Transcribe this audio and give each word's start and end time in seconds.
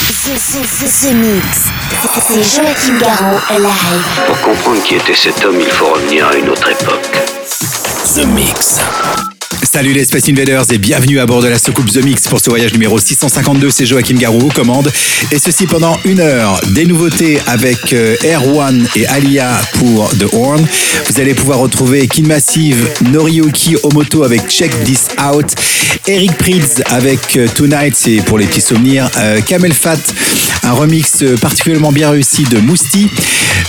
The, 0.00 0.32
the, 0.32 0.62
the, 0.62 1.08
the 1.08 1.14
Mix. 1.14 1.68
C'est 2.20 2.42
Joachim 2.42 2.98
Garraud 2.98 3.38
live. 3.50 4.26
Pour 4.26 4.40
comprendre 4.40 4.82
qui 4.82 4.96
était 4.96 5.14
cet 5.14 5.44
homme, 5.44 5.60
il 5.60 5.70
faut 5.70 5.86
revenir 5.86 6.26
à 6.28 6.36
une 6.36 6.48
autre 6.48 6.68
époque. 6.70 7.10
The 8.14 8.24
Mix. 8.26 8.80
Salut 9.72 9.92
les 9.92 10.04
Space 10.04 10.28
Invaders 10.28 10.64
et 10.72 10.78
bienvenue 10.78 11.20
à 11.20 11.26
bord 11.26 11.42
de 11.42 11.46
la 11.46 11.56
soucoupe 11.56 11.92
The 11.92 12.02
Mix 12.02 12.26
pour 12.26 12.40
ce 12.40 12.50
voyage 12.50 12.72
numéro 12.72 12.98
652. 12.98 13.70
C'est 13.70 13.86
Joachim 13.86 14.16
Garou 14.16 14.40
aux 14.40 14.48
commandes. 14.48 14.90
Et 15.30 15.38
ceci 15.38 15.68
pendant 15.68 15.96
une 16.04 16.18
heure. 16.18 16.60
Des 16.70 16.86
nouveautés 16.86 17.38
avec 17.46 17.92
euh, 17.92 18.16
Air 18.24 18.48
One 18.48 18.84
et 18.96 19.06
Alia 19.06 19.60
pour 19.74 20.08
The 20.18 20.24
Horn. 20.34 20.66
Vous 21.08 21.20
allez 21.20 21.34
pouvoir 21.34 21.60
retrouver 21.60 22.08
Kin 22.08 22.24
Massive, 22.24 22.84
Noriyuki 23.12 23.76
Omoto 23.84 24.24
avec 24.24 24.48
Check 24.48 24.72
This 24.82 25.06
Out. 25.24 25.54
Eric 26.08 26.32
Prydz 26.38 26.82
avec 26.86 27.36
euh, 27.36 27.46
Tonight, 27.46 27.94
c'est 27.94 28.24
pour 28.24 28.38
les 28.38 28.46
petits 28.46 28.60
souvenirs. 28.60 29.08
Euh, 29.18 29.40
Camel 29.40 29.72
Fat, 29.72 30.00
un 30.64 30.72
remix 30.72 31.22
euh, 31.22 31.36
particulièrement 31.36 31.92
bien 31.92 32.10
réussi 32.10 32.42
de 32.42 32.58
Mousti. 32.58 33.08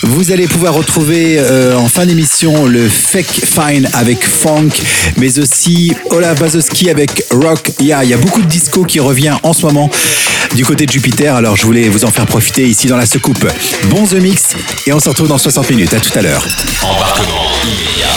Vous 0.04 0.32
allez 0.32 0.48
pouvoir 0.48 0.74
retrouver 0.74 1.36
euh, 1.38 1.76
en 1.78 1.88
fin 1.88 2.06
d'émission 2.06 2.66
le 2.66 2.88
Fake 2.88 3.42
Fine 3.46 3.88
avec 3.94 4.24
Funk, 4.24 4.70
mais 5.18 5.38
aussi 5.38 5.91
Olaf 6.10 6.40
Bazowski 6.40 6.90
avec 6.90 7.24
Rock. 7.32 7.72
Yeah, 7.80 8.04
il 8.04 8.10
y 8.10 8.14
a 8.14 8.18
beaucoup 8.18 8.42
de 8.42 8.48
disco 8.48 8.84
qui 8.84 9.00
revient 9.00 9.36
en 9.44 9.54
ce 9.54 9.66
moment 9.66 9.90
du 10.56 10.66
côté 10.66 10.86
de 10.86 10.92
Jupiter, 10.92 11.36
alors 11.36 11.56
je 11.56 11.66
voulais 11.66 11.88
vous 11.88 12.04
en 12.04 12.12
faire 12.12 12.26
profiter 12.26 12.68
ici 12.68 12.88
dans 12.88 12.98
la 12.98 13.06
secoupe. 13.06 13.46
Bon 13.86 14.06
The 14.06 14.14
Mix 14.14 14.56
et 14.86 14.94
on 14.94 15.00
se 15.00 15.10
retrouve 15.10 15.28
dans 15.28 15.38
60 15.38 15.70
minutes. 15.70 15.94
À 15.94 16.00
tout 16.00 16.18
à 16.18 16.22
l'heure. 16.22 16.44
Embarquement 16.82 17.52
immédiat 17.64 18.08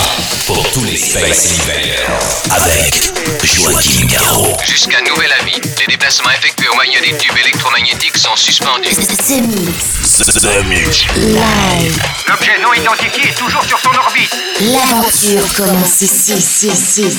pour 0.47 0.69
tous 0.73 0.85
les 0.85 0.97
Space 0.97 1.55
Invaders. 1.61 2.11
Avec 2.51 3.13
Joachim 3.45 4.07
Garraud. 4.07 4.57
Jusqu'à 4.65 5.01
nouvel 5.03 5.31
avis, 5.41 5.61
les 5.81 5.87
déplacements 5.87 6.31
effectués 6.31 6.69
au 6.69 6.75
moyen 6.75 7.01
des 7.01 7.17
tubes 7.17 7.37
électromagnétiques 7.41 8.19
sont 8.19 8.37
suspendus. 8.37 8.95
The 8.95 9.41
Mix. 9.41 10.19
The 10.19 10.65
Mix. 10.67 11.07
Live. 11.17 12.03
L'objet 12.29 12.53
non 12.63 12.73
identifié 12.75 13.31
est 13.31 13.39
toujours 13.39 13.65
sur 13.65 13.79
son 13.79 13.91
orbite. 13.91 14.35
L'aventure 14.61 15.55
commence 15.57 16.01
ici, 16.01 16.35
ici, 16.35 16.69
ici. 16.69 17.19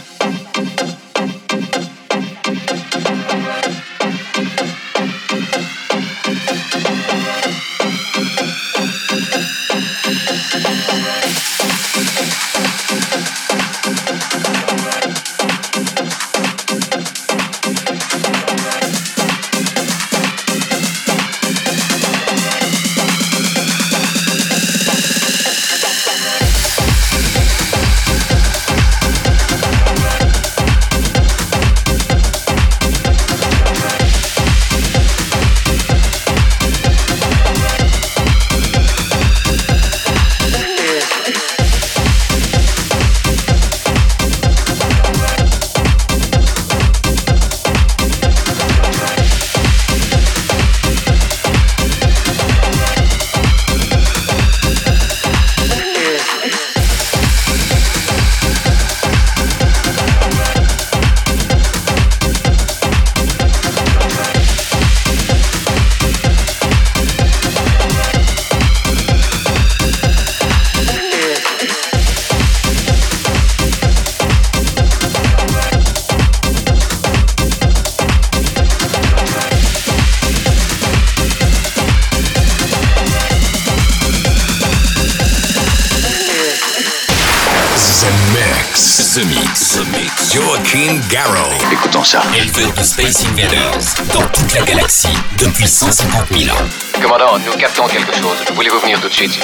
De 92.41 92.83
Space 92.83 93.23
Invaders 93.27 94.15
dans 94.15 94.25
toute 94.29 94.55
la 94.55 94.63
galaxie 94.63 95.15
depuis 95.37 95.67
150 95.67 96.25
000 96.35 96.49
ans. 96.49 96.59
Commandant, 96.99 97.37
nous 97.37 97.51
captons 97.51 97.85
quelque 97.85 98.15
chose. 98.15 98.43
Voulez-vous 98.55 98.79
venir 98.79 98.99
tout 98.99 99.09
de 99.09 99.13
suite, 99.13 99.39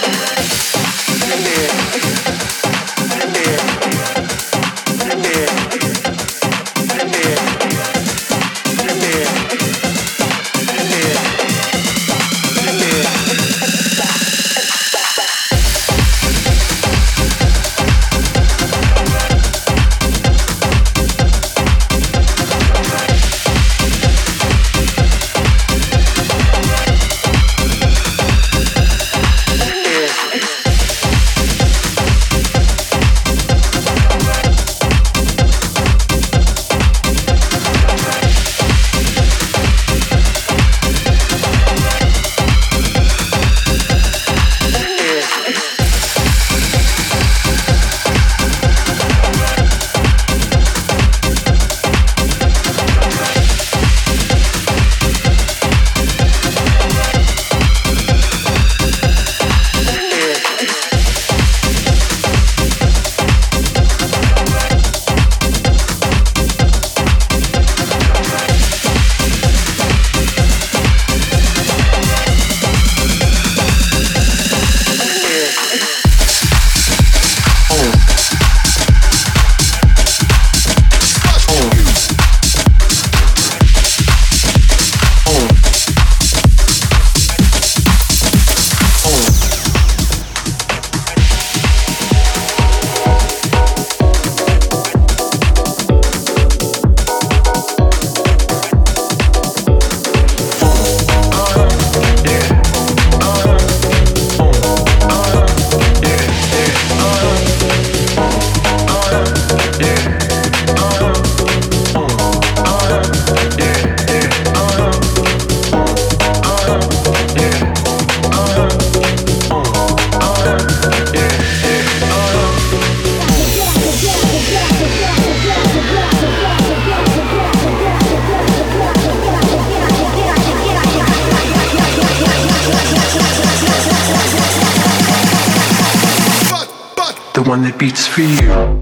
feel. 138.14 138.81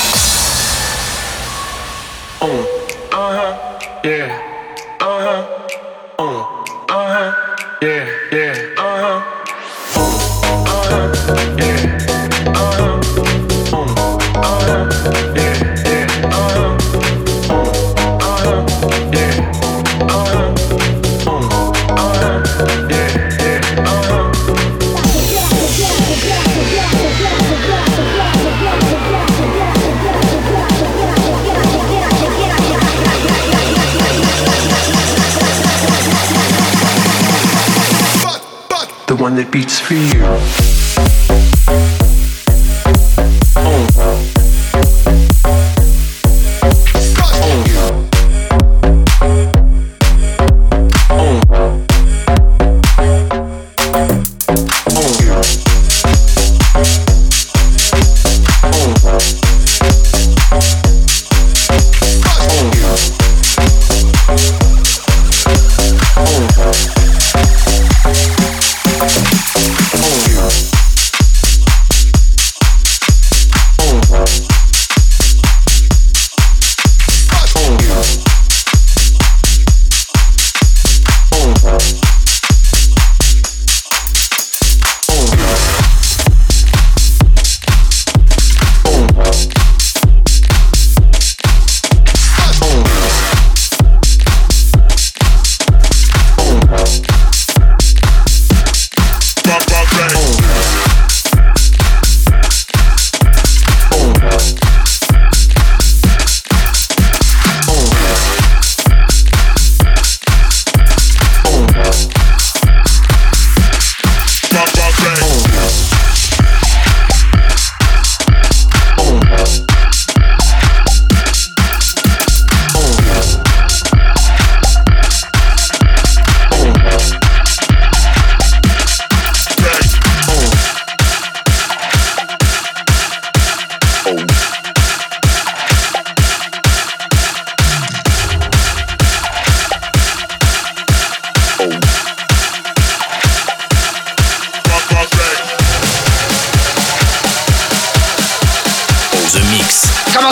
one 39.21 39.35
that 39.35 39.51
beats 39.51 39.79
for 39.79 39.93
you. 39.93 40.80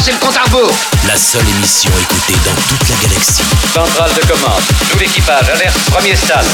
c'est 0.04 0.12
le 0.12 0.18
compte 0.18 0.36
à 0.38 0.44
rebours. 0.44 0.76
La 1.08 1.18
seule 1.18 1.48
émission 1.48 1.92
écoutée 2.00 2.38
dans 2.46 2.62
toute 2.68 2.90
la 2.90 2.96
galaxie. 2.96 3.44
Centrale 3.74 4.12
de 4.14 4.28
commande, 4.28 4.64
tout 4.92 5.00
l'équipage, 5.00 5.50
alerte, 5.50 5.78
premier 5.92 6.16
stade. 6.16 6.46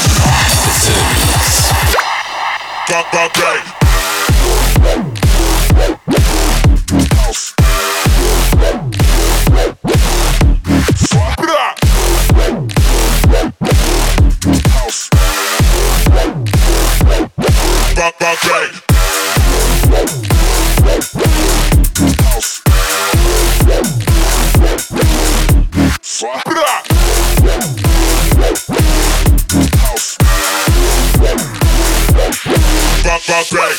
my 33.36 33.42
back. 33.50 33.76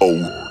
Oh. 0.00 0.45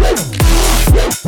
Yeah. 0.00 1.27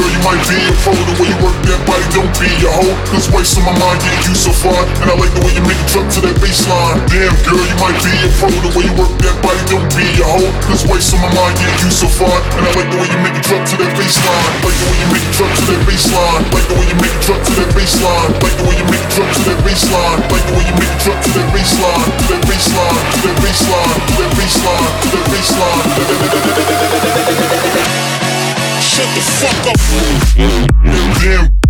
Girl, 0.00 0.08
you 0.08 0.22
might 0.24 0.40
be 0.48 0.56
a 0.56 0.72
pro 0.80 0.96
The 0.96 1.14
way 1.20 1.28
you 1.28 1.38
work 1.44 1.58
that 1.68 1.80
body, 1.84 2.06
don't 2.16 2.32
be 2.40 2.48
a 2.64 2.70
hoe 2.72 2.96
Cause 3.12 3.28
waste 3.28 3.60
on 3.60 3.68
my 3.68 3.76
mind, 3.76 4.00
getting 4.00 4.32
you 4.32 4.36
so 4.36 4.52
far 4.56 4.80
And 5.04 5.12
I 5.12 5.14
like 5.20 5.32
the 5.36 5.44
way 5.44 5.52
you 5.52 5.64
make 5.68 5.76
it 5.76 5.88
drop 5.92 6.08
to 6.16 6.20
that 6.24 6.36
baseline 6.40 6.96
Damn 7.12 7.36
girl, 7.44 7.60
you 7.60 7.76
might 7.76 7.98
be 8.00 8.12
a 8.24 8.28
pro 8.40 8.48
The 8.48 8.72
way 8.72 8.88
you 8.88 8.94
work 8.96 9.12
that 9.20 9.36
body, 9.44 9.60
don't 9.68 9.84
be 9.92 10.08
a 10.16 10.24
hoe 10.24 10.48
Cause 10.64 10.88
waste 10.88 11.12
on 11.12 11.20
my 11.20 11.28
mind, 11.36 11.54
getting 11.60 11.84
you 11.84 11.92
so 11.92 12.08
far 12.08 12.32
And 12.56 12.64
I 12.64 12.70
like 12.72 12.88
the 12.88 12.96
way 12.96 13.08
you 13.12 13.20
make 13.20 13.36
it 13.36 13.44
drop 13.44 13.60
to 13.68 13.76
that 13.76 13.92
baseline 14.00 14.52
Like 14.64 14.78
the 14.80 14.86
way 14.88 14.96
you 14.96 15.08
make 15.12 15.26
it 15.26 15.34
drop 15.36 15.52
to 15.52 15.64
that 15.68 15.80
baseline 15.84 16.42
Like 16.48 16.66
the 16.70 16.76
way 16.80 16.86
you 16.88 16.96
make 16.96 17.12
it 17.12 17.22
drop 17.28 17.40
to 17.44 17.52
that 17.60 17.70
baseline 17.76 18.32
Like 18.40 18.56
the 18.56 18.64
way 18.64 18.76
you 18.80 18.86
make 18.88 19.04
it 19.04 19.12
drop 19.12 19.28
to 19.36 19.42
that 19.44 19.60
baseline 19.66 20.20
Like 20.32 20.44
the 20.48 20.54
way 20.56 20.64
you 20.64 20.76
make 20.80 20.92
it 20.96 21.00
drop 21.04 21.18
to 21.20 21.30
that 21.36 21.48
baseline 21.52 22.08
To 22.08 22.24
that 22.30 22.42
baseline, 22.48 22.96
to 23.12 23.18
that 23.20 23.36
baseline 23.44 24.00
To 24.00 24.14
that 24.16 24.32
baseline, 24.38 24.88
to 25.02 25.08
that 25.12 25.26
baseline 28.00 28.09
shut 28.90 29.06
the 29.14 29.22
fuck 29.38 29.66
up. 29.70 29.76
Damn. 31.20 31.60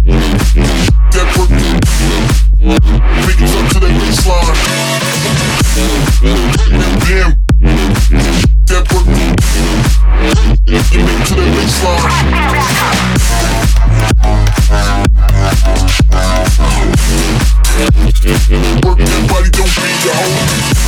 Work. 18.82 18.98
That 18.98 19.22
body, 19.28 19.50
don't 19.50 19.74
be 19.76 19.90
your 20.04 20.14
Work 20.14 20.79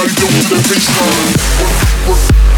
Everybody 0.00 0.30
doing 0.30 0.48
their 0.48 0.62
face 0.62 0.88
on. 2.46 2.57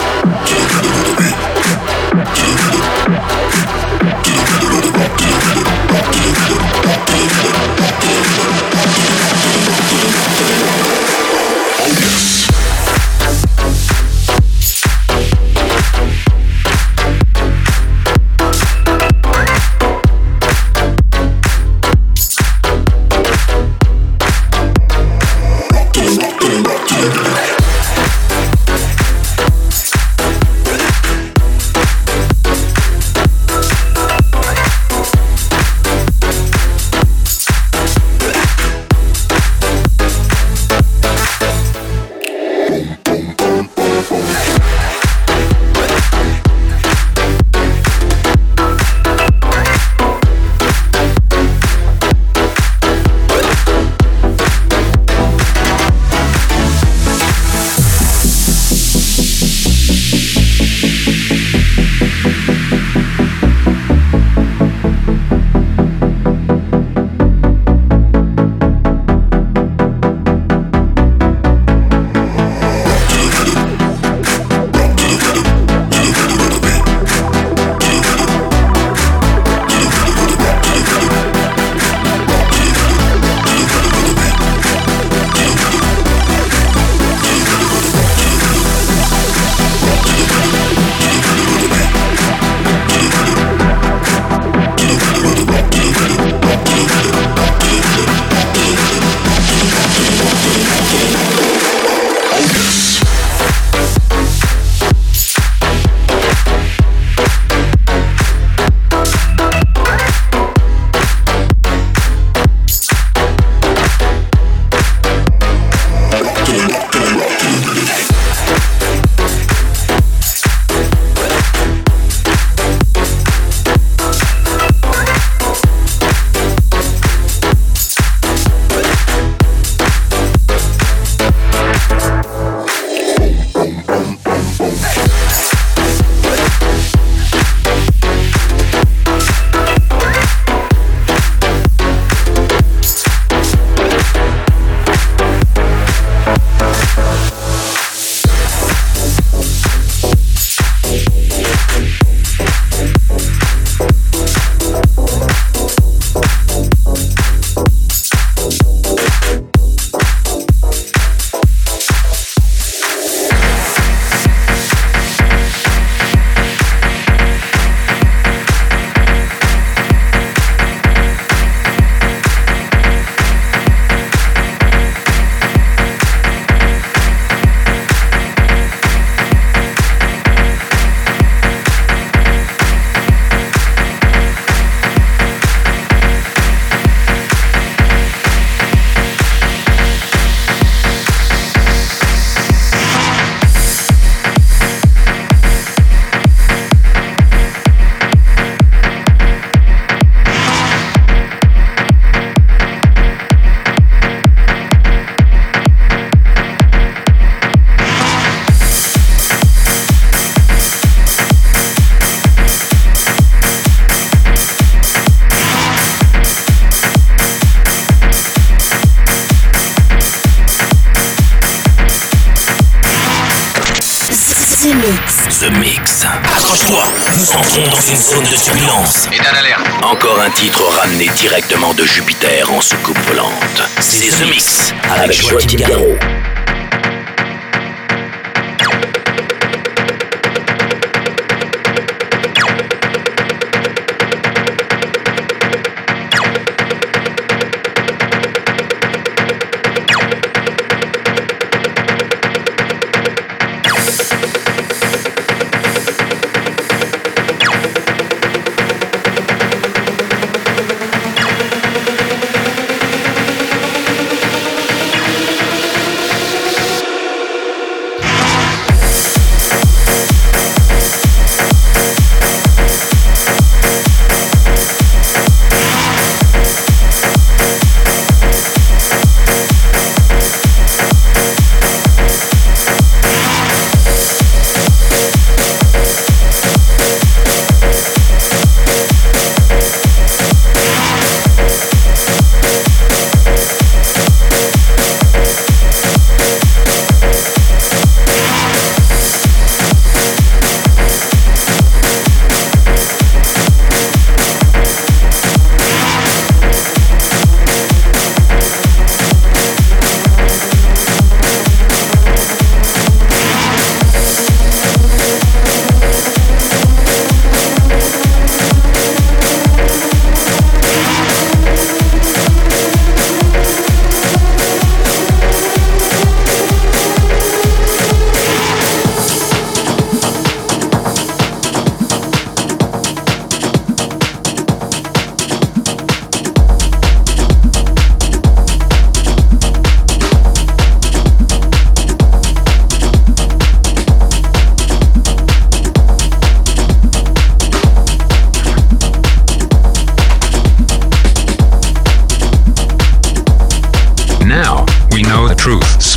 entrons 227.41 227.67
dans 227.69 227.81
une 227.81 227.95
zone 227.95 228.23
de 228.23 228.35
turbulence. 228.35 229.07
Et 229.11 229.17
d'un 229.17 229.39
alerte. 229.39 229.65
Encore 229.83 230.19
un 230.19 230.29
titre 230.29 230.63
ramené 230.63 231.09
directement 231.15 231.73
de 231.73 231.83
Jupiter 231.83 232.51
en 232.51 232.61
soucoupe 232.61 232.99
volante. 233.07 233.63
C'est 233.79 234.09
The 234.09 234.29
Mix 234.29 234.73
avec 234.91 235.27
Joachim 235.27 235.57
Garraud. 235.57 235.97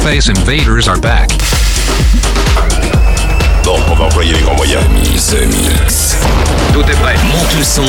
Space 0.04 0.28
Invaders 0.28 0.86
are 0.86 1.00
back. 1.00 1.30
Bon, 3.64 3.80
on 3.90 3.94
va 3.94 4.04
employer 4.04 4.34
les 4.34 4.42
grands 4.42 4.54
moyens. 4.54 4.84
The 5.30 5.46
Mix. 5.46 6.18
Tout 6.74 6.82
est 6.82 7.00
prêt. 7.00 7.16
Monte 7.32 7.56
le 7.56 7.64
son. 7.64 7.86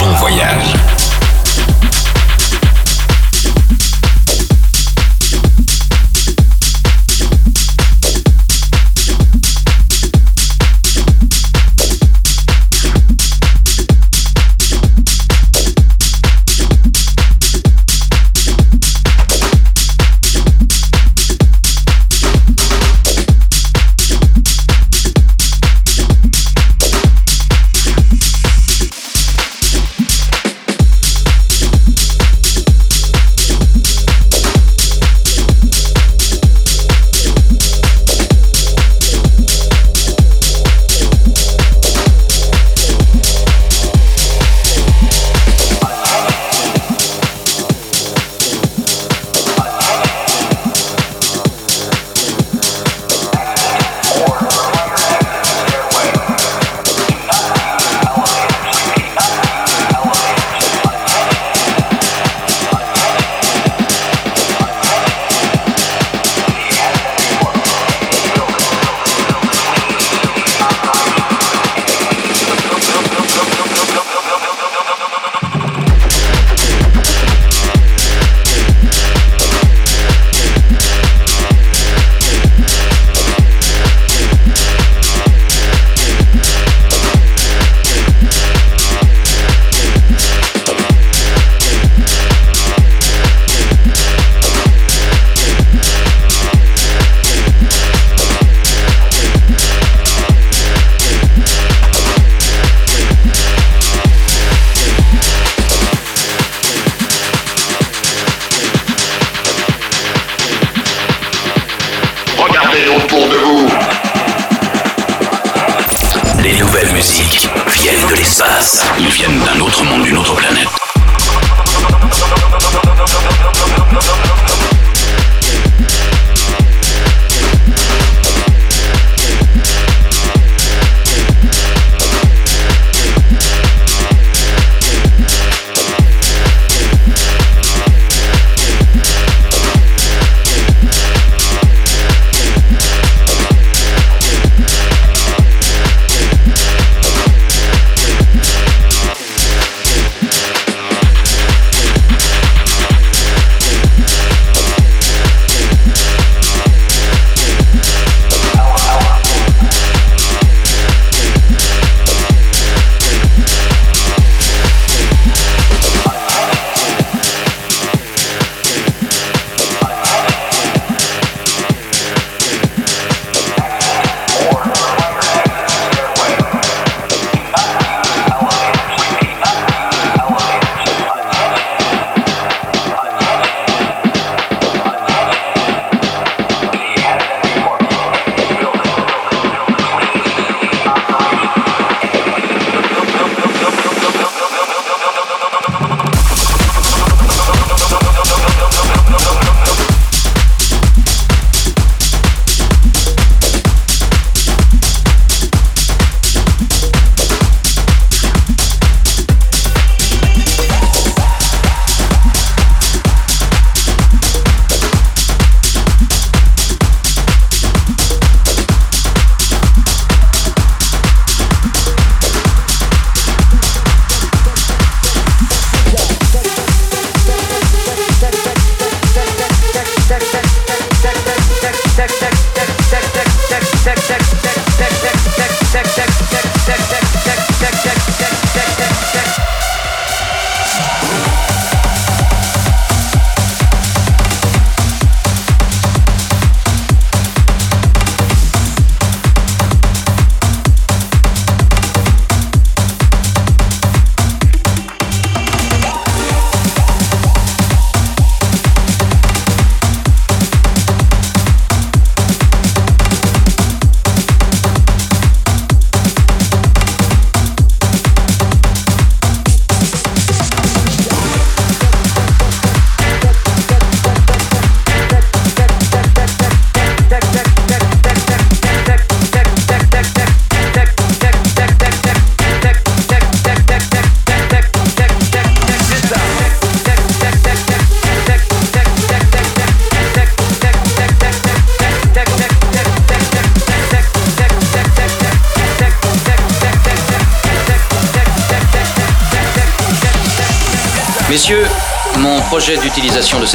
Bon 0.00 0.12
voyage. 0.14 1.03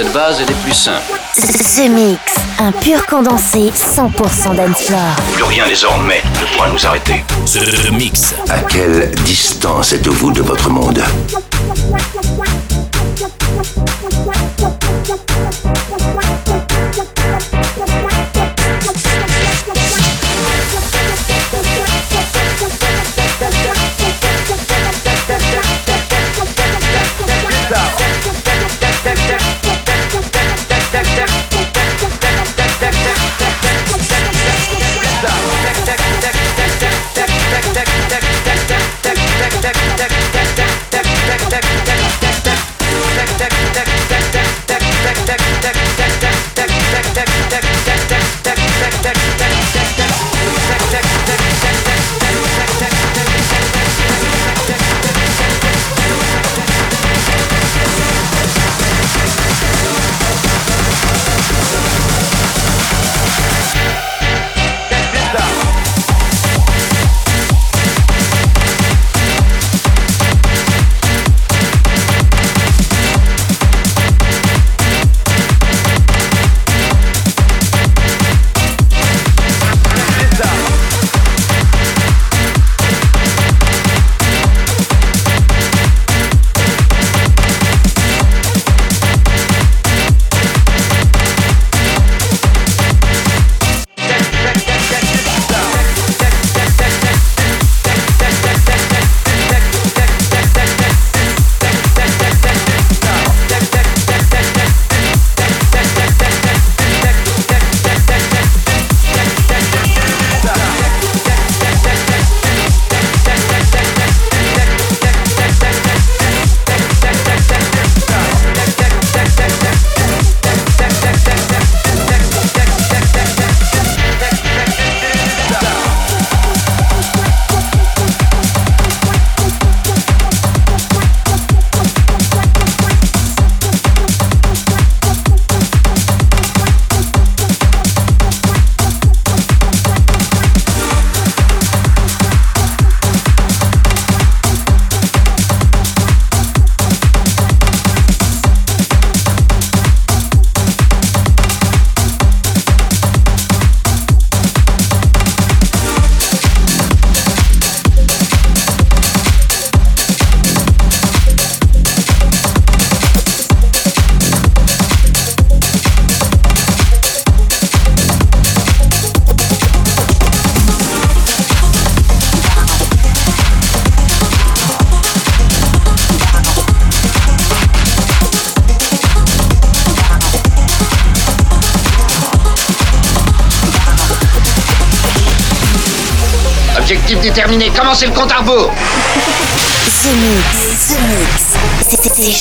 Cette 0.02 0.14
base 0.14 0.40
est 0.40 0.46
des 0.46 0.54
plus 0.54 0.74
simples. 0.74 1.20
Ce 1.34 1.90
mix, 1.90 2.22
un 2.58 2.72
pur 2.72 3.06
condensé 3.06 3.70
100% 3.76 4.56
dancefloor. 4.56 4.98
Plus 5.34 5.44
rien 5.44 5.68
désormais 5.68 6.22
ne 6.40 6.56
pourra 6.56 6.70
nous 6.70 6.86
arrêter. 6.86 7.26
Ce 7.46 7.92
mix. 7.92 8.34
À 8.48 8.60
quelle 8.60 9.12
distance 9.26 9.92
êtes-vous 9.92 10.32
de 10.32 10.42
votre 10.42 10.70
monde? 10.70 11.04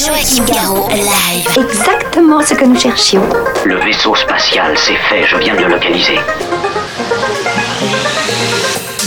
Joachim 0.08 0.44
Garraud 0.46 0.88
live. 0.88 1.46
Exactement 1.58 2.40
ce 2.40 2.54
que 2.54 2.64
nous 2.64 2.78
cherchions. 2.80 3.28
Le 3.66 3.76
vaisseau 3.76 4.14
spatial, 4.14 4.74
c'est 4.78 4.96
fait, 4.96 5.26
je 5.26 5.36
viens 5.36 5.54
de 5.54 5.60
le 5.60 5.68
localiser. 5.68 6.18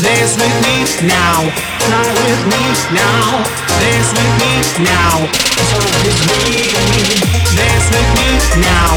Dance 0.04 0.36
with 0.38 0.56
me 0.62 0.86
now, 1.08 1.50
fly 1.80 2.08
with 2.22 2.46
me 2.46 2.62
now, 2.94 3.42
dance 3.80 4.12
with 4.14 4.34
me 4.42 4.52
now, 4.84 5.28
talk 5.72 5.90
with 6.04 6.22
me. 6.30 6.70
Dance 7.58 7.88
with 7.90 8.10
me 8.20 8.30
now, 8.62 8.94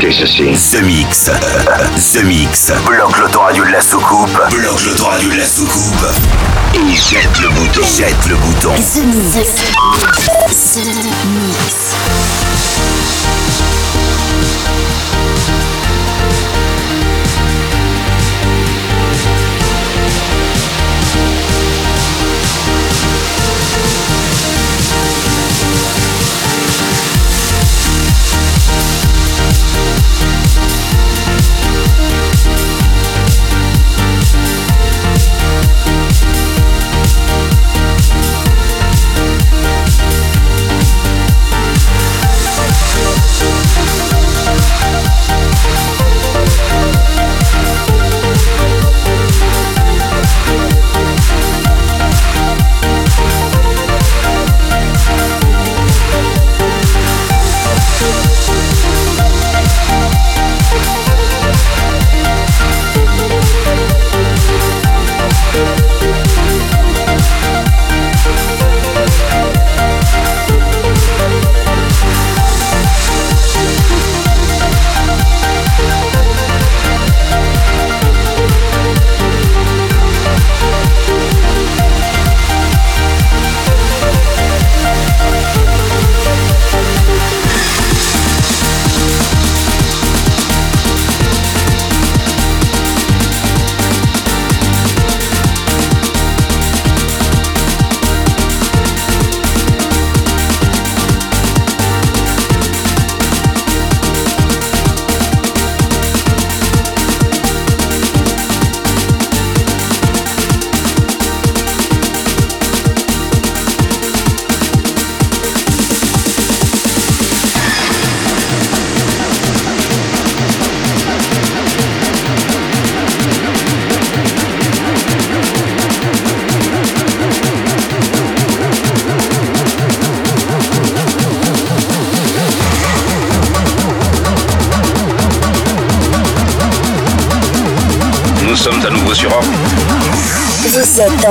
Écoutez 0.00 0.12
ceci. 0.12 0.76
The 0.76 0.82
Mix. 0.82 1.24
The 2.12 2.22
Mix. 2.22 2.72
Bloque 2.86 3.18
l'autoradio 3.18 3.64
de 3.64 3.70
la 3.70 3.80
soucoupe. 3.80 4.30
Bloque 4.48 4.84
l'autoradio 4.84 5.28
de 5.28 5.34
la 5.38 5.44
soucoupe. 5.44 6.06
Et 6.72 6.94
jette 6.94 7.40
le 7.40 7.48
bouton. 7.48 7.82
Jette 7.82 8.26
le 8.28 8.36
bouton. 8.36 8.74
The 8.74 9.04
Mix. 9.04 9.54
The 10.72 10.86
Mix. 10.86 11.87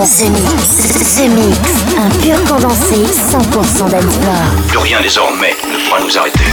Ce 0.09 0.23
mix. 0.23 0.87
Mix, 1.27 1.59
un 1.97 2.07
pur 2.19 2.41
condensé 2.45 2.95
100% 2.95 3.89
d'Alibor. 3.89 4.33
Plus 4.69 4.77
rien 4.77 5.01
désormais 5.01 5.57
ne 5.69 5.85
pourra 5.85 5.99
nous 5.99 6.17
arrêter. 6.17 6.45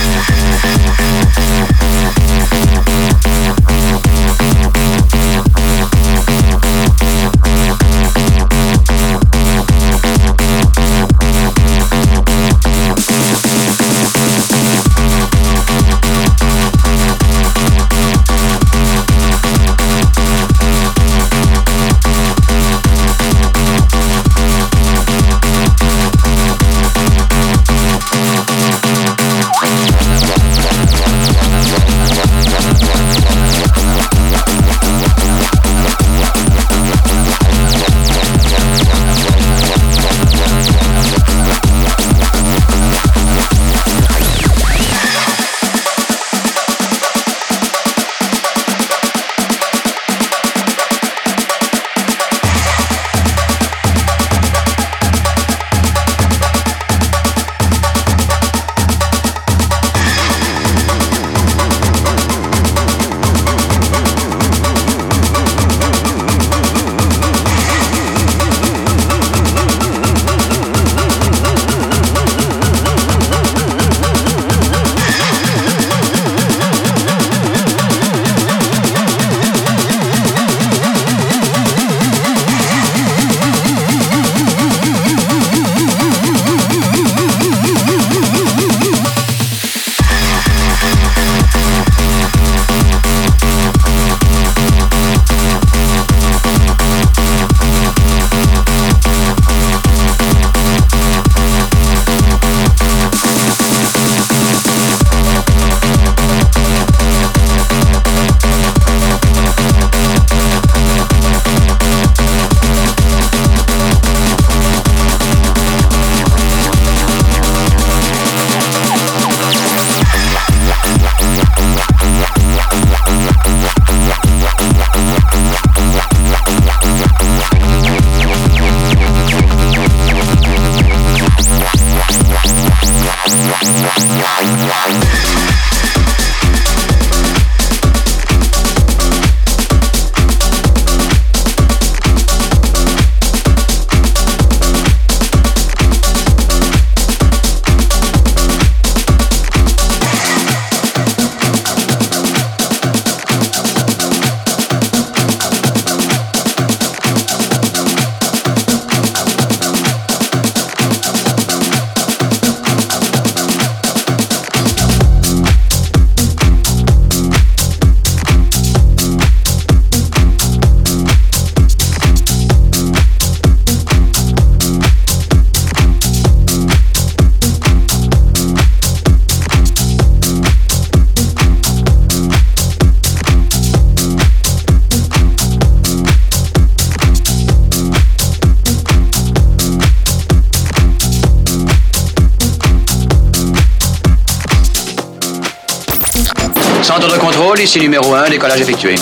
Ici 197.65 197.81
numéro 197.81 198.13
1, 198.13 198.29
décollage 198.29 198.61
effectué. 198.61 198.95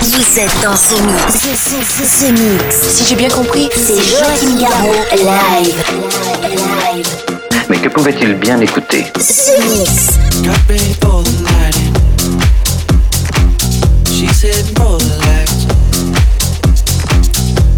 Vous 0.00 0.38
êtes 0.38 0.62
dans 0.62 0.74
ce 0.74 0.94
Si 2.70 3.04
j'ai 3.06 3.14
bien 3.14 3.28
compris, 3.28 3.68
c'est 3.76 4.02
Joachim 4.02 4.56
live. 5.12 5.74
Mais 7.68 7.76
que 7.76 7.88
pouvait-il 7.88 8.32
bien 8.36 8.58
écouter 8.60 9.04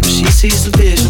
She 0.01 0.25
sees 0.31 0.63
the 0.63 0.77
vision 0.77 1.09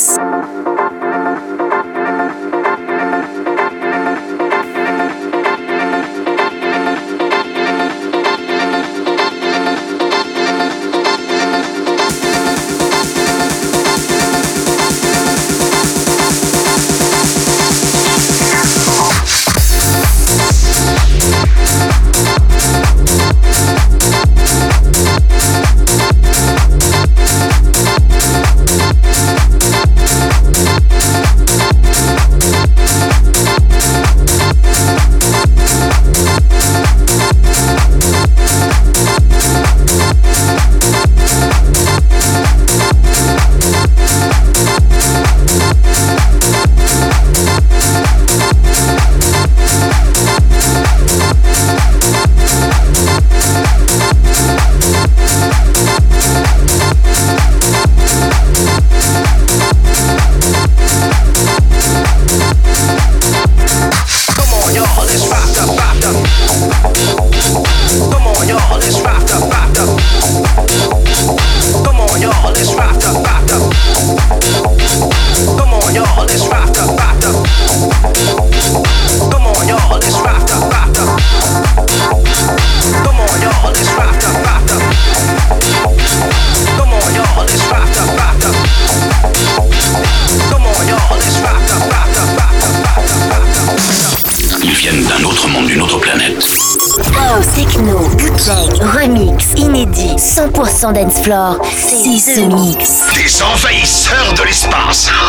100% 100.81 100.93
dance 100.93 101.21
floor, 101.21 101.57
c'est 101.77 102.17
ce 102.17 102.39
mix. 102.41 103.01
Des 103.13 103.43
envahisseurs 103.43 104.33
de 104.35 104.43
l'espace. 104.43 105.09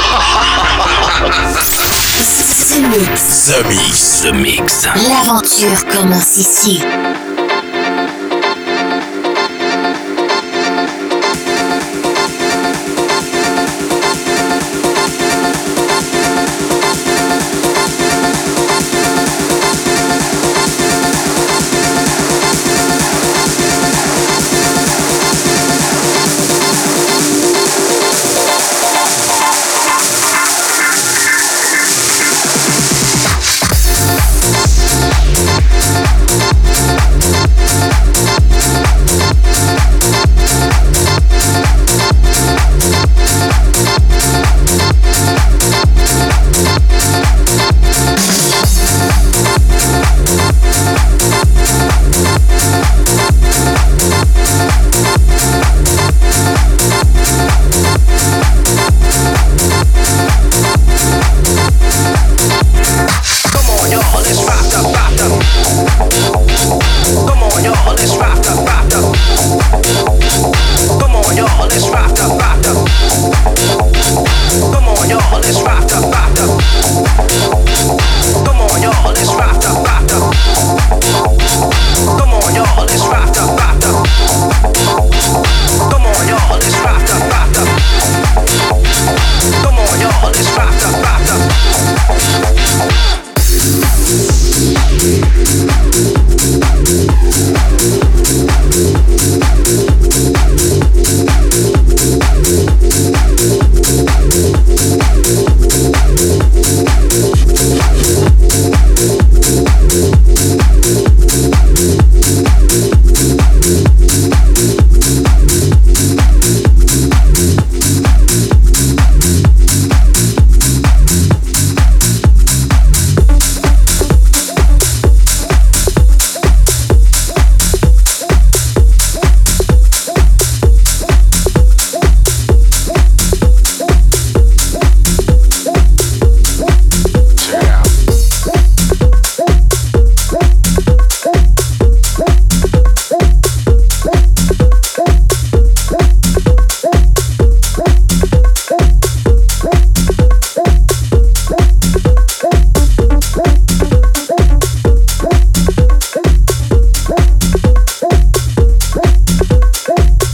The 2.73 2.81
Mix. 2.89 4.23
The 4.23 4.33
Mix. 4.33 4.87
L'aventure 4.97 5.85
commence 5.93 6.39
ici. 6.39 6.83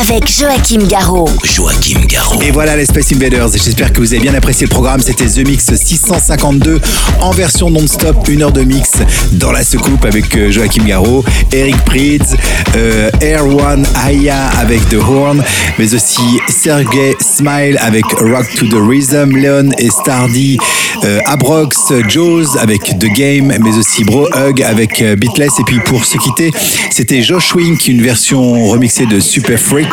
Avec 0.00 0.30
Joachim 0.30 0.86
Garraud. 0.86 1.28
Joachim 1.42 2.00
Garraud. 2.06 2.42
Et 2.42 2.50
voilà 2.50 2.76
les 2.76 2.84
Space 2.84 3.12
Invaders. 3.12 3.48
J'espère 3.54 3.92
que 3.92 4.00
vous 4.00 4.12
avez 4.12 4.22
bien 4.22 4.34
apprécié 4.34 4.66
le 4.66 4.70
programme. 4.70 5.00
C'était 5.00 5.24
The 5.24 5.46
Mix 5.46 5.74
652 5.74 6.80
en 7.20 7.30
version 7.30 7.70
non-stop, 7.70 8.28
une 8.28 8.42
heure 8.42 8.52
de 8.52 8.62
mix 8.62 8.90
dans 9.32 9.52
la 9.52 9.64
soucoupe 9.64 10.04
avec 10.04 10.36
euh, 10.36 10.50
Joachim 10.50 10.84
Garraud, 10.84 11.24
Eric 11.50 11.76
Prydz, 11.86 12.36
euh, 12.76 13.10
Air 13.22 13.46
One 13.46 13.86
Aya 14.04 14.48
avec 14.58 14.86
The 14.90 14.96
Horn, 14.96 15.42
mais 15.78 15.94
aussi 15.94 16.40
Sergey 16.48 17.14
Smile 17.20 17.78
avec 17.80 18.04
Rock 18.20 18.52
to 18.54 18.66
the 18.66 18.78
Rhythm, 18.78 19.34
Leon 19.34 19.70
et 19.78 19.88
Stardy, 19.88 20.58
euh, 21.06 21.20
Abrox, 21.24 21.92
Jaws 22.08 22.58
avec 22.58 22.98
The 22.98 23.06
Game, 23.06 23.54
mais 23.60 23.78
aussi 23.78 24.02
Bro 24.04 24.28
Hug 24.34 24.62
avec 24.62 25.00
euh, 25.00 25.14
Beatless. 25.14 25.60
Et 25.60 25.62
puis 25.64 25.78
pour 25.80 26.04
se 26.04 26.18
quitter, 26.18 26.50
c'était 26.90 27.22
Josh 27.22 27.54
Wink, 27.54 27.86
une 27.86 28.02
version 28.02 28.64
remixée 28.70 29.06
de 29.06 29.20
Super 29.20 29.58
Freak. 29.58 29.88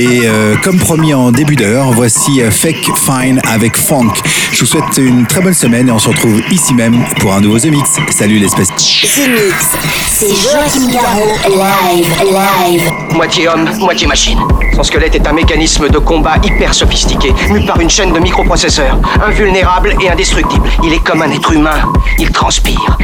Et 0.00 0.28
euh, 0.28 0.54
comme 0.62 0.78
promis 0.78 1.12
en 1.12 1.32
début 1.32 1.56
d'heure, 1.56 1.90
voici 1.90 2.40
euh, 2.40 2.52
Fake 2.52 2.88
Fine 2.94 3.40
avec 3.48 3.76
Funk. 3.76 4.12
Je 4.52 4.60
vous 4.60 4.66
souhaite 4.66 4.96
une 4.96 5.26
très 5.26 5.40
bonne 5.40 5.54
semaine 5.54 5.88
et 5.88 5.90
on 5.90 5.98
se 5.98 6.08
retrouve 6.08 6.40
ici 6.52 6.72
même 6.72 7.04
pour 7.18 7.34
un 7.34 7.40
nouveau 7.40 7.58
The 7.58 7.66
Mix. 7.66 7.98
Salut 8.10 8.38
l'espèce. 8.38 8.68
The 8.68 9.28
Mix, 9.28 9.76
c'est 10.06 10.28
Joachim 10.28 10.92
Garraud, 10.92 11.36
live, 11.48 12.06
live. 12.22 12.92
Moitié 13.12 13.48
homme, 13.48 13.68
moitié 13.80 14.06
machine. 14.06 14.38
Son 14.76 14.84
squelette 14.84 15.16
est 15.16 15.26
un 15.26 15.32
mécanisme 15.32 15.88
de 15.88 15.98
combat 15.98 16.36
hyper 16.44 16.74
sophistiqué, 16.74 17.34
mu 17.50 17.66
par 17.66 17.80
une 17.80 17.90
chaîne 17.90 18.12
de 18.12 18.20
microprocesseurs, 18.20 19.00
invulnérable 19.20 19.96
et 20.00 20.08
indestructible. 20.08 20.68
Il 20.84 20.92
est 20.92 21.02
comme 21.02 21.22
un 21.22 21.30
être 21.32 21.52
humain, 21.52 21.92
il 22.20 22.30
transpire. 22.30 22.96